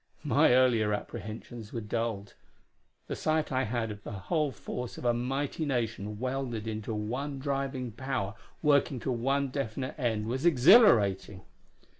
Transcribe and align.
My 0.23 0.51
earlier 0.55 0.93
apprehensions 0.95 1.71
were 1.71 1.79
dulled; 1.79 2.33
the 3.05 3.15
sight 3.15 3.51
I 3.51 3.65
had 3.65 3.91
of 3.91 4.01
the 4.01 4.11
whole 4.31 4.51
force 4.51 4.97
of 4.97 5.05
a 5.05 5.13
mighty 5.13 5.63
nation 5.63 6.17
welded 6.17 6.67
into 6.67 6.91
one 6.95 7.37
driving 7.37 7.91
power 7.91 8.33
working 8.63 8.99
to 9.01 9.11
one 9.11 9.49
definite 9.49 9.93
end 9.99 10.25
was 10.25 10.43
exhilarating. 10.43 11.43